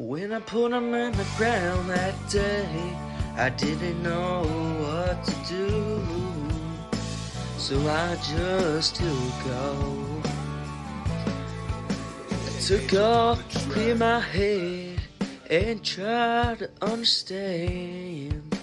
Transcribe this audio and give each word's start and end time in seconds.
When 0.00 0.32
I 0.32 0.40
put 0.40 0.72
him 0.72 0.94
in 0.94 1.12
the 1.12 1.26
ground 1.36 1.90
that 1.90 2.14
day, 2.30 2.96
I 3.36 3.50
didn't 3.50 4.02
know 4.02 4.44
what 4.80 5.22
to 5.26 5.34
do. 5.46 6.02
So 7.58 7.78
I 7.86 8.16
just 8.34 8.94
took 8.96 9.46
off. 9.58 10.26
I 12.32 12.60
took 12.66 12.94
off 12.94 13.46
to 13.50 13.58
clear 13.68 13.94
my 13.94 14.20
head 14.20 15.02
and 15.50 15.84
try 15.84 16.56
to 16.58 16.70
understand 16.80 18.58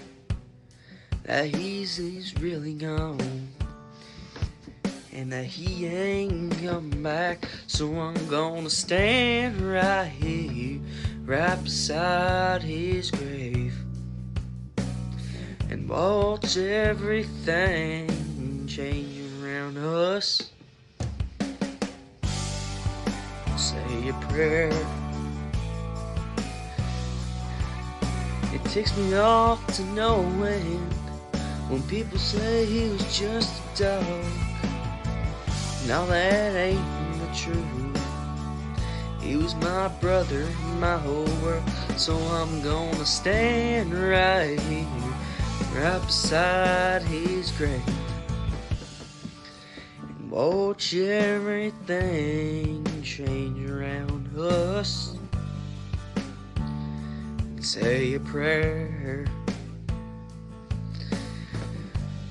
that 1.21 1.45
he's, 1.45 1.97
he's 1.97 2.35
really 2.39 2.73
gone. 2.73 3.47
And 5.13 5.31
that 5.31 5.45
he 5.45 5.85
ain't 5.85 6.57
coming 6.63 7.03
back, 7.03 7.47
so 7.67 7.93
I'm 7.99 8.27
gonna 8.27 8.71
stand 8.71 9.61
right 9.61 10.05
here, 10.05 10.76
right 11.27 11.61
beside 11.61 12.63
his 12.63 13.11
grave, 13.11 13.75
and 15.69 15.89
watch 15.89 16.55
everything 16.55 18.07
change 18.65 19.19
around 19.43 19.77
us. 19.77 20.51
Say 23.57 24.07
a 24.07 24.13
prayer. 24.29 24.71
It 28.53 28.63
takes 28.71 28.95
me 28.95 29.15
off 29.15 29.59
to 29.75 29.83
no 29.87 30.21
end 30.43 30.93
when 31.67 31.83
people 31.89 32.17
say 32.17 32.65
he 32.65 32.87
was 32.87 33.19
just 33.19 33.51
a 33.75 33.83
dog. 33.83 34.23
Now 35.87 36.05
that 36.05 36.55
ain't 36.55 36.79
the 37.19 37.35
truth. 37.35 37.96
He 39.21 39.35
was 39.35 39.55
my 39.55 39.87
brother, 39.99 40.47
my 40.79 40.97
whole 40.97 41.25
world. 41.43 41.63
So 41.97 42.15
I'm 42.15 42.61
gonna 42.61 43.05
stand 43.05 43.93
right 43.93 44.59
here, 44.59 44.85
right 45.73 46.01
beside 46.05 47.01
his 47.03 47.51
grave, 47.51 47.81
and 49.99 50.31
watch 50.31 50.93
everything 50.93 52.85
change 53.01 53.69
around 53.69 54.29
us. 54.37 55.15
And 57.39 57.65
say 57.65 58.13
a 58.13 58.19
prayer. 58.19 59.25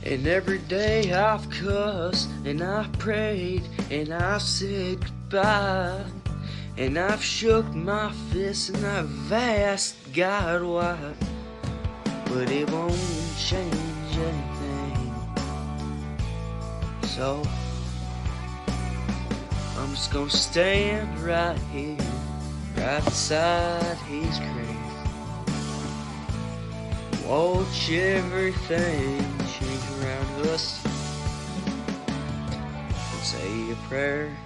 And 0.05 0.29
every 0.29 0.59
day 0.59 1.13
I've 1.13 1.51
cussed 1.51 2.29
and 2.45 2.63
I've 2.63 2.93
prayed 2.93 3.63
and 3.91 4.15
I've 4.15 4.41
said 4.41 5.01
goodbye. 5.01 6.05
And 6.79 6.99
I've 6.99 7.25
shook 7.25 7.75
my 7.75 8.13
fist 8.31 8.69
and 8.69 8.85
I've 8.85 9.33
asked 9.33 9.97
God 10.13 10.63
why. 10.63 11.15
But 12.27 12.51
it 12.51 12.71
won't 12.71 12.95
change 13.39 13.73
anything. 14.13 15.15
So 17.05 17.43
I'm 19.79 19.91
just 19.91 20.13
gonna 20.13 20.29
stand 20.29 21.19
right 21.21 21.59
here, 21.73 21.97
right 22.77 23.03
beside 23.03 23.97
his 24.09 24.39
grave. 24.39 24.77
Watch 27.27 27.91
everything 27.91 29.19
change 29.49 29.83
around 30.03 30.47
us 30.49 30.85
and 32.85 33.23
say 33.23 33.73
a 33.73 33.77
prayer. 33.89 34.37